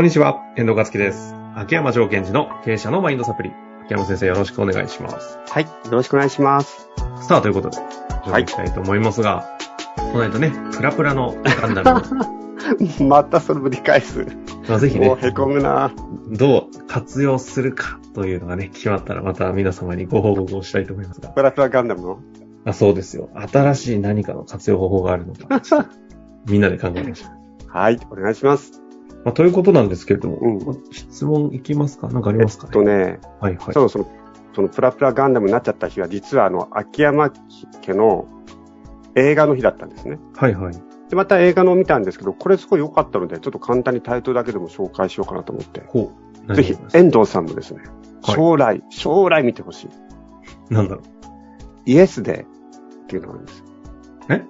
[0.00, 1.34] こんにちは、遠藤和樹です。
[1.54, 3.52] 秋山条件時の経営者のマインドサプリ。
[3.84, 5.38] 秋山先生よろしくお願いします。
[5.46, 5.64] はい。
[5.64, 6.88] よろしくお願いします。
[7.20, 7.76] さあ、ということで、
[8.24, 9.58] はいいきたいと思いますが、
[10.10, 12.02] この間ね、プラプラのガンダム
[13.06, 14.26] またそれぶり返す。
[14.70, 15.92] まあぜひね、もうへこむな。
[16.30, 21.28] どう活用するかというのがね、決まったらまた皆様にご報告をしたいと思いますが。
[21.28, 22.20] プラプラガンダムの
[22.64, 23.28] あそうですよ。
[23.34, 25.60] 新しい何かの活用方法があるのか、
[26.48, 27.30] みんなで考えましょう。
[27.68, 28.00] はい。
[28.10, 28.80] お願いします。
[29.24, 32.08] まあ、ということなんですけれども、うん質問いきますか？
[32.08, 33.72] 何かありますかえっとね、はいはい。
[33.72, 37.30] その、そのプラプラガンダムになっちゃった日は、実はあの、秋山
[37.82, 38.26] 家の
[39.14, 40.18] 映画の日だったんですね。
[40.34, 40.74] はいはい。
[41.08, 45.82] で、また映画のを見たんですけど、これすごい良かったので、ちょっと簡単にタイトルだけでも紹介しようかなと思って。
[45.86, 46.12] ほ
[46.48, 46.54] う。
[46.54, 50.72] ぜひ遠藤さんもですね、はい将来、将来見てほしい。
[50.72, 51.04] なんだろう。
[51.86, 53.64] イエスデーっていうのがあるんですよ。
[54.28, 54.44] え？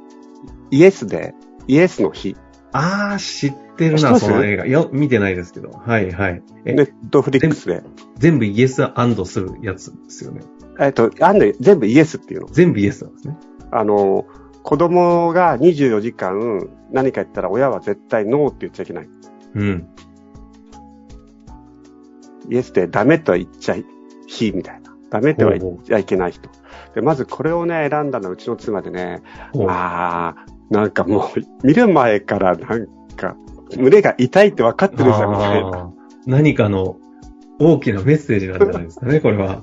[0.73, 2.37] イエスデー、イエスの日。
[2.73, 4.27] あー、知ってってます？
[4.27, 4.67] その映画。
[4.67, 5.71] いや、見てないですけど。
[5.71, 6.43] はいはい。
[6.65, 7.83] え、ネットフリックスで。
[8.17, 10.41] 全部イエスアンドするやつですよね。
[10.79, 12.47] えっと、あんで全部イエスっていうの。
[12.49, 13.37] 全部イエスなんですね。
[13.71, 14.27] あの、
[14.63, 19.09] 子供が24時間何か言ったら親は絶対ノーって言っちゃいけない。
[19.55, 19.89] うん。
[22.49, 23.85] イエスってダメとは言っちゃい、
[24.27, 24.91] 非みたいな。
[25.11, 26.49] ダメとは言っちゃいけない人。
[26.95, 29.23] で、まずこれをね、選んだのはうちの妻でね、
[29.69, 33.37] ああ、なんかもう、見る前からなんか、
[33.77, 35.69] 胸が痛いって分かってるじゃん、みたいな。
[35.69, 35.91] あー
[36.27, 36.97] 何かの
[37.59, 39.63] 大きなメッセージなんじゃないですかね、 これは。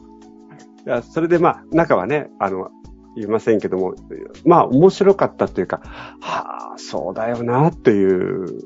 [0.85, 2.69] いやそれでまあ、中はね、あの、
[3.15, 3.95] 言いませんけども、
[4.45, 5.81] まあ、面白かったっていうか、
[6.19, 8.61] はあ、そうだよな、っていう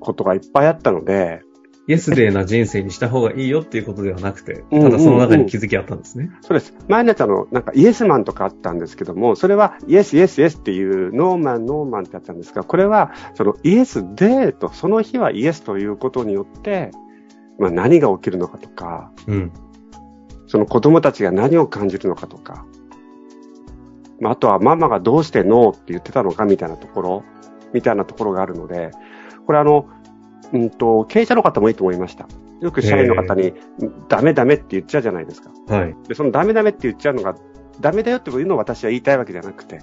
[0.00, 1.42] ことがいっぱいあったので、
[1.90, 6.30] イエスデーな人生にした方がいいよっていうことではなくて、うんただその中に気づきあったんですね。
[6.40, 6.72] そうです。
[6.86, 16.92] 前のやの、なんかイエスマンとかあったんですけども、それはイエス、イエス、イエスっていうノーマン、ノーマンってやつなんですが、これはそのイエスでと、その日はイエスということによって、
[17.58, 19.52] まあ何が起きるのかとか、うん。
[20.46, 22.66] その子供たちが何を感じるのかとか、
[24.20, 27.24] まああとはママがどうしてノーって言ってたのかみたいなところ、
[27.72, 28.92] みたいなところがあるので、
[29.44, 29.88] これあの、
[30.52, 32.26] うんと、経営者の方もいいと思いました。
[32.60, 33.54] よく社員の方に、
[34.08, 35.50] ダメダメって言っちゃうじゃないですか。
[35.68, 35.96] はい。
[36.08, 37.36] で、そのダメダメって言っちゃうのが、
[37.80, 39.80] ダメだよっていうのを私は言いたいわけじゃなくて、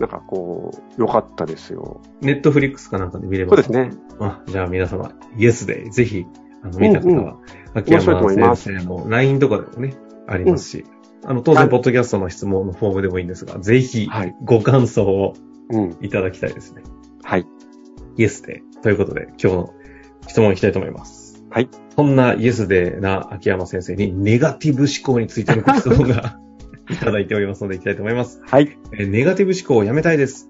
[0.00, 2.00] なんかこう、良かったですよ。
[2.22, 3.96] ネットフリックスかなんかで見れますそうですね。
[4.18, 6.26] あ、じゃあ皆様、イエスデー、ぜひ、
[6.62, 7.36] あの、見た方うんは、
[7.74, 9.94] 秋面白いと思い山ます先生の LINE とかでもね、
[10.26, 10.84] ありますし、
[11.24, 15.34] あの、当然、はいポッドキャストの質問のフォームでもいいんですが、ぜひはい、ご感想を
[15.72, 15.96] うん。
[16.00, 16.82] いただきたいですね。
[17.22, 17.46] はい。
[18.16, 18.69] イエスデー。
[18.82, 19.74] ということで、今日の
[20.26, 21.44] 質問いきたいと思います。
[21.50, 21.68] はい。
[21.96, 26.38] そんなイエスデーな秋山先生に、ネガティブ思考についてのご質問が
[26.90, 28.40] いただいておりますので、いきたいと思います。
[28.44, 28.78] はい。
[28.92, 30.48] えーネガティブ思考をやめたいです。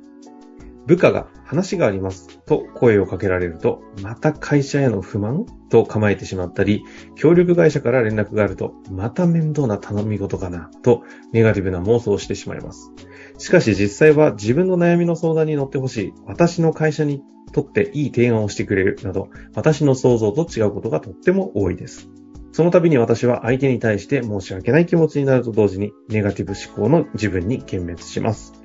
[0.87, 6.85] 部下が話がありますと声をかけられると、また会社への不満と構えてしまったり、
[7.17, 11.03] 協力会社から連絡があると、また面倒な頼み事かなと、
[11.33, 12.93] ネガティブな妄想をしてしまいます。
[13.39, 17.21] しかし実際は自分の悩みの相談に乗ってほしい、私の会社に
[17.53, 22.09] とっていい提案をしてくれるなど、私の想像と違うことがとっても多いです。
[22.53, 28.60] その度に私は相手に対して申し訳ない気持ちになると同時に、ネガティブ思考の自分に幻滅します。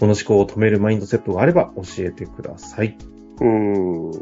[0.00, 2.96] この思考を止めるマインドセットがあれば教えてください。
[3.38, 4.12] うーん。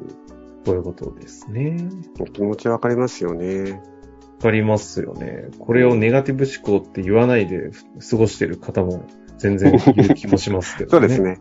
[0.64, 1.88] ということですね。
[2.18, 3.74] お気持ちわかりますよね。
[3.74, 5.50] わかりますよね。
[5.60, 7.70] これをネガティブ思考って言わないで
[8.10, 9.06] 過ごしてる方も
[9.38, 11.06] 全然いる気もしますけどね。
[11.14, 11.40] そうです。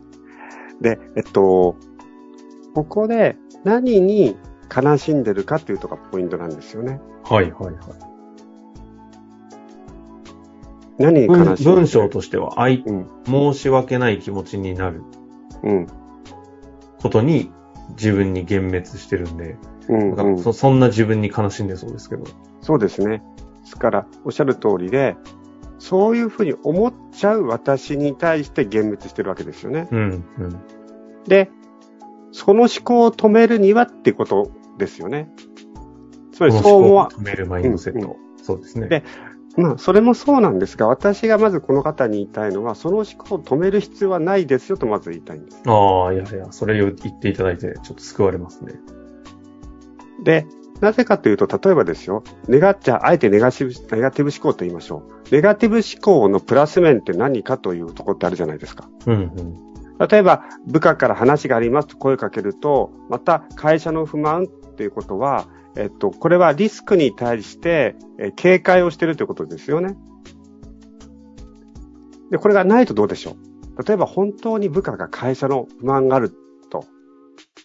[0.80, 1.74] で、えっと、
[2.74, 4.36] ここで何に
[4.72, 7.00] 悲しんでるかっていうとがポイントなんですよね。
[7.24, 7.74] はいはいはい。
[10.98, 13.06] 何に悲文しんでる文章としては、相うん。
[13.26, 15.02] 申し訳ない気持ちになる
[15.62, 15.86] うん。
[17.00, 17.50] ことに
[17.90, 19.56] 自分に幻滅してるんで、
[19.88, 20.16] うん。
[20.16, 22.24] なんかそそんな自分に悲しんでそうですけど。
[22.60, 23.22] そうですね。
[23.62, 25.16] ですから、おっしゃる通りで、
[25.78, 29.88] そういうふうに思っちゃう私に対して幻滅してるわけですよね。
[29.90, 30.60] うん、うん。
[31.26, 31.50] で、
[32.32, 35.30] その思考を止めるにはってことですよね。
[36.32, 38.16] つまりそう思わ思考を、止めるマインドセット。
[38.42, 38.88] そうですね。
[38.88, 39.04] で
[39.58, 45.60] まあ、それもそうなんですが、私がまずこの方に言いたいのは、その思考を止める必要はないですよとまず言いたいんです。
[45.66, 48.74] ああ、いやいや、それを言っていただいて、ちょっと救われますね。
[50.22, 50.46] で、
[50.80, 55.34] なぜかというと、例えばですよ、ネガ、じゃあ、あえてネガティブ、ネガティブ思考と言いましょう。
[55.34, 58.88] ネガティブ思考のプラス面って何かというところってあるじゃないですか。
[59.06, 60.06] うん、うん。
[60.06, 69.96] 例えば、部下から話がありますと声をかけると、また会社の不満っていうことは、えっと、これはリスクに対して、え警戒をしているということですよね。
[72.30, 73.36] で、これがないとどうでしょ
[73.76, 73.82] う？
[73.82, 76.32] 例えば本当に部下が会社の不満がある
[76.70, 76.84] と。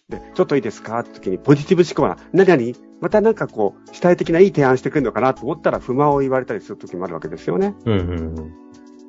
[0.08, 1.00] で、ちょっといいですか？
[1.00, 7.74] って時に、ポジティブ思考な、何々またなんかこう、主体的ないい提案してくるのかなと思ったら、不満を言われたりする時もあるわけですよね。
[7.84, 8.34] うんうんうん。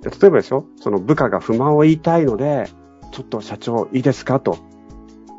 [0.02, 2.68] で例えばですよ、その部下が不満を言いたいので、
[3.12, 4.40] ちょっと社長いいですか？
[4.40, 4.58] と。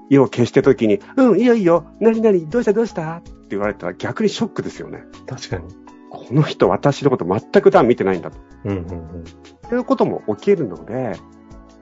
[0.09, 2.73] 意を消して時に、うん、いいよいいよ、何々、どうした？
[2.73, 3.23] どうした？
[3.47, 5.05] って言われたら逆にショックですよね。
[5.27, 5.65] 確かに。
[6.11, 8.39] この人私のこと全く普段見てないんだと。
[8.65, 8.85] うんうんう
[9.19, 9.25] ん。
[9.69, 11.15] ということも起きるので、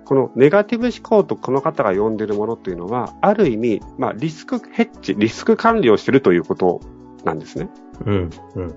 [0.05, 6.81] このネガティブ思考とこの方が呼んでいるものというのは、ある意味、まあ、リスクヘッジ、リスク管理をしているということ
[7.25, 7.70] なんですね。
[8.05, 8.69] うんうん。
[8.69, 8.75] で、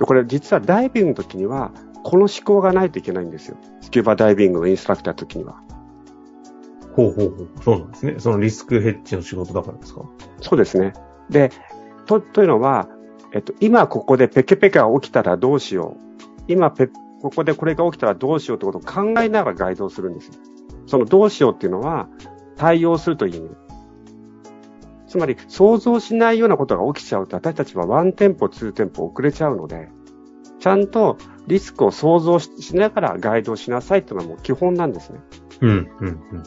[0.00, 1.72] これ実はダイビングの時には、
[2.04, 3.56] この思考がないといけないんですよ。
[3.80, 5.60] スキューバダイビングのインストラクターの時には。
[6.94, 7.48] ほうほうほう。
[7.62, 8.14] そうなんですね。
[8.18, 10.02] そのリスクヘッジの仕事だからですか？
[10.40, 10.92] そうですね。
[11.32, 11.50] で、
[12.06, 12.88] と、というのは、
[13.32, 16.22] えっと、今ここでペケペケが起きたらどうしよう。
[16.48, 16.88] 今ペ、
[17.22, 20.34] ここでこれが起きたらどうしようってことを考えながらガイドをするんですよ。
[20.86, 22.08] そのどうしようっていうのは、
[22.56, 23.54] 対応するという意味で。
[25.06, 29.88] つまり、想像しないようなことが起きちゃうと、私たちはワンテンポ、ツーテンポ遅れちゃうので、
[30.58, 31.18] ちゃんと
[31.48, 35.20] リスクを想像ししながらガイドをしなさいっていうのはもう基本なんですね。
[35.60, 36.42] うんうんうん。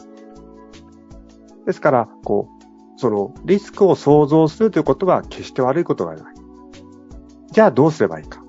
[1.66, 2.55] ですから、こう、
[2.96, 6.34] そのリスクを想像するということは決して悪いことがない。
[7.52, 8.42] じゃあどうすればいいか。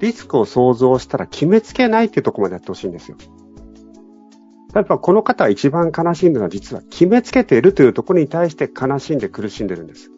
[0.00, 3.16] リスクを想像したら決めつけないっていうところまでやってほしいんですよ。
[4.74, 10.10] やっぱこの方が一番悲しんでるのは実は決めつけているというところに対して悲しんで苦しんでるんです。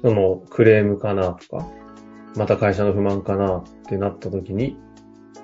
[0.00, 1.66] その、クレームかなとか、
[2.36, 4.76] また会社の不満かなってなった時に、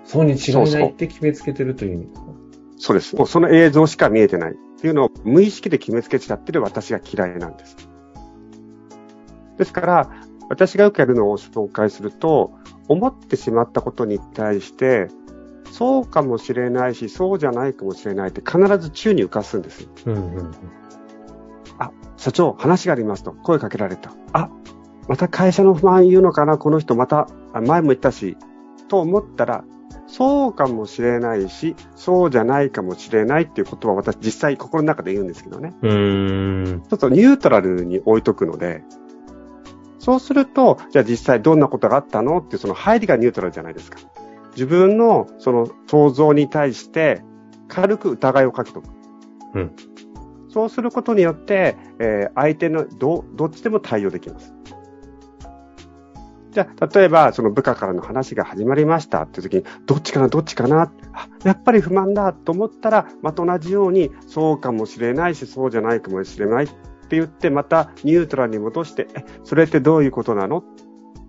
[0.05, 2.26] そうに違いないって決めつけてるという意味ですか？
[2.79, 3.17] そうです。
[3.17, 7.77] もうその映像しか見えてないっていうのを無意識で決めつけちゃってる私が嫌いなんです。
[9.59, 10.11] ですから、
[10.49, 12.53] 私がよくやるのを紹介すると、
[12.87, 15.09] 思ってしまったことに対して、
[15.71, 19.89] そうかもしれないし、そうじゃないかもしれないって必ず宙に浮かすんです。
[20.07, 20.53] うんうんうん。
[21.79, 24.13] あ、社長、話がありますと声かけられた。
[24.33, 24.49] あ、
[25.09, 28.37] また会社の不満言うのかな、この人また、あ前も言ったし、
[28.89, 29.65] と思ったら、
[30.08, 35.75] そうかもしれないし、そうじゃないかもしれないっていうことは私実際心の中で言うんですけどね。
[35.82, 36.82] うーん。
[36.82, 38.82] ちょっとニュートラルに置いとくので、
[39.99, 43.99] そうすると、じゃあ実際どんなことがあったのっていうその入りがニュートラルじゃないですか。
[44.52, 47.22] 自分のその想像に対して
[47.69, 48.88] 軽く疑いをかけとく。
[49.55, 49.72] うん。
[50.49, 54.55] そうすることによって、えー相手のど、どっちでも対応できます。
[56.58, 66.75] じゃあ、例えば、その部下からの話が始まりましたっていう時に、どっちかな、どっちかな、あ、やっぱり不満だと思ったら、また同じように、そうかもしれないし、そうじゃないかもしれないって
[67.10, 70.64] 言って、またニュートラルに戻して、え、それってどういうことなの？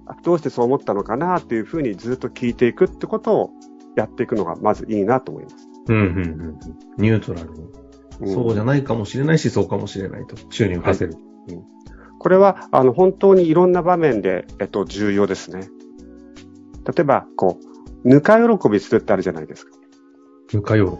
[0.07, 1.37] あどうしてそう思ったのかな？
[1.37, 3.51] っていうふうにずっと聞いていくってことを
[3.95, 5.67] やっていくのがまずいいなと思います。
[5.89, 6.59] うんうんうんうん。
[6.97, 7.59] ニュートラルに。
[8.21, 10.35] うんそうじゃないかもしれないし、そうかもしれないと。
[10.49, 11.15] 宙に浮かせる。
[12.19, 15.69] これは、あの、本当にいろんな場面で、えっと、重要ですね。
[16.85, 17.57] 例えば、こ
[18.03, 19.71] う、ぬか喜びするってあるじゃないですか。
[20.53, 20.99] ぬかよ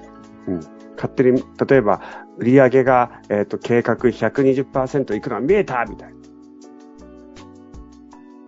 [0.96, 2.02] 勝手に、例えば、
[2.38, 6.16] 売上が、えっと、計画120%いくのは見えたみたいな。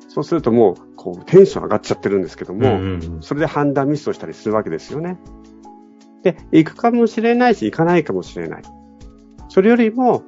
[0.07, 5.17] そうするともう、こう、テンション上がっちゃってるんですけども、うんうんうんそれで判断ミスをしたりするわけですよね。
[6.24, 8.63] で、行くかもしれないし、行かないかもしれない。
[9.50, 10.24] それよりも、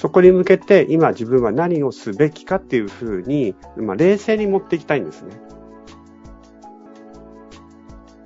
[0.00, 5.34] そこに向けて今自分は何をすべきかっていうふうに、まあ、冷静に持っていきたいんですね。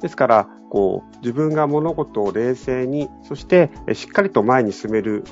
[0.00, 5.24] ですから、こう、自分が物事を冷静に、そして、えしっかりと前に進める、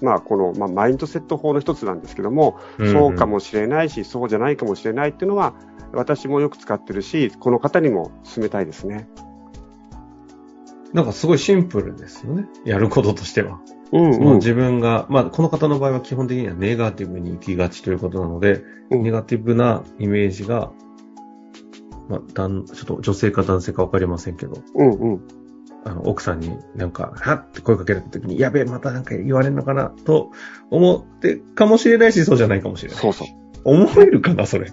[0.00, 3.26] まあ、この、まあ、マインドセット法の一つなんですけども、そうか。
[3.26, 5.54] もしれないし、そうじゃないかもしれないっていうのは、
[5.92, 9.08] 私もよく使ってるし、この方にも進めたいですね。
[10.92, 12.46] なんかすごいシンプルですよね。
[12.64, 13.60] やることとしては。
[13.92, 20.72] うんその自分が、まあ、この方の場合は基本的にはネガティブに行きがちということなので、うんネガティブなイメージが、
[22.08, 25.28] まあ、だんちょっと女性か男性かわかりませんけど、うんうん。
[25.84, 30.30] あの、奥さんになんか、はって声かけられた時に、やべえ、またなんか言われるのかな、と
[30.70, 33.00] 思ってかもしれないし、そうじゃないかもしれない。
[33.00, 33.28] そうそう。
[33.64, 34.72] 思えるかな、それ。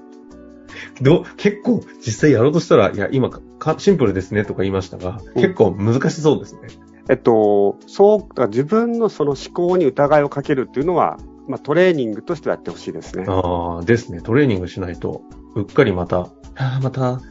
[1.02, 6.62] どう、結構実際やろうとしたら、いや、今か、シンプルですねとか言いましたが、うん結構難しそうですね。
[7.10, 13.26] えっと、そう、自分のその思考に疑いをかけるっていうのは、まあ、トレーニングとしてはやってほしいですね。
[13.28, 14.22] ああ、ですね。
[14.22, 15.22] トレーニングしないと、
[15.56, 17.22] うっかりまた、ああ、また、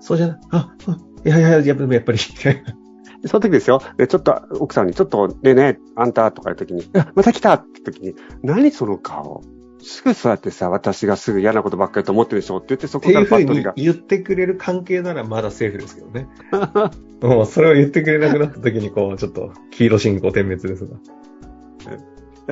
[0.00, 2.18] そうじゃない、あ、あ、いやいやいや、やっぱり、やっぱり、
[3.26, 3.82] その時ですよ。
[3.96, 9.42] で、ちょっと奥さんに、ちょっと、ねえねえ、あんたとかいう時に、あまた来たって時に、何その顔？
[9.82, 13.92] すぐそうやってさ、私がすぐ嫌なことばっかりと思ってるでしょって言って、そこからっていうふうにバットリが。
[13.92, 16.28] 言ってくれる関係ならまだセーフですけどね。
[17.22, 20.96] もう、それを言ってくれなくなった時に、こう、ちょっと、黄色信号点滅ですが。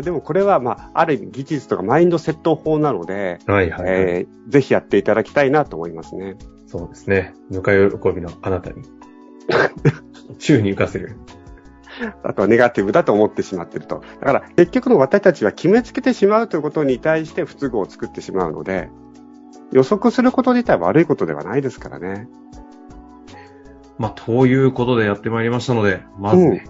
[0.03, 6.37] でもこれは、まあ、ある意味技術とかマインドセット法なので、はいはい、はい、えー、ぜひやっていただきたいなと思いますね。
[6.67, 7.35] そうですね。
[7.51, 8.83] ぬか喜びのあなたに。
[10.39, 11.17] 宙に浮かせる。
[12.23, 14.03] あとはネガティブだと思ってしまっていると。
[14.21, 18.91] だから結局の私たちは決めつけてしまうということに対して不都合を作ってしまうので、
[19.73, 22.29] 予測すること自体は悪いことではないですからね。
[23.99, 26.67] まあ、ということでやってまいりましたので、まずね、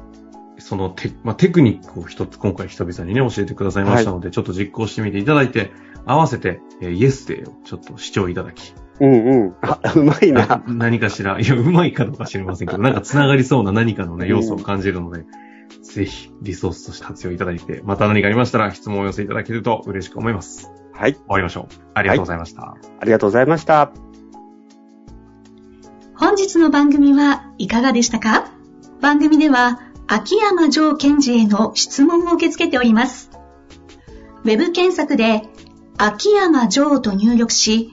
[0.55, 5.73] うん、そのテ,、まあ、テクニックを一つ今回久々にね、教えてくださいましたので、はい、ちょっと実行してみていただいて、
[6.05, 8.75] 合わせて、えー、イエスデーをちょっと視聴いただき。
[9.01, 9.55] うんうん。
[9.61, 10.63] あ、うまいな。
[10.67, 20.71] 何かしら、いや、うまいかどうか知りませんけど、なんか繋がりそうな何かのね、要素を感じるので、うん、ぜひ、リソースとして活用いただいて、また何かありましたら質問を寄せいただけると嬉しく思います。
[20.93, 21.15] はい。
[21.15, 21.75] 終わりましょう。
[21.95, 22.63] ありがとうございました。
[22.63, 23.93] はい、ありがとうございました。
[26.15, 28.51] 本日の番組はいかがでしたか？
[29.03, 33.31] 番組では、秋山城賢治への質問を受け付けております。
[34.45, 35.43] ウェブ検索で、
[35.99, 37.93] 秋山城と入力し、